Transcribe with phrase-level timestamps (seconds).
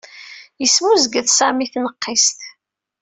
[0.61, 2.39] Yesmuzget Sami i tneqqist.